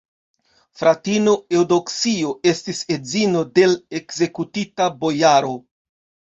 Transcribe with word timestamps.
Fratino 0.79 1.33
Eŭdoksio 1.57 2.33
estis 2.53 2.81
edzino 2.97 3.45
de 3.61 3.69
l' 3.69 3.79
ekzekutita 4.03 4.93
bojaro. 5.07 5.57